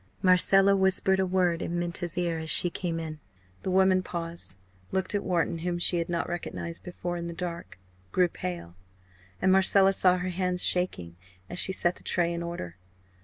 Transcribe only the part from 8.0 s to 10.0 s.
grew pale and Marcella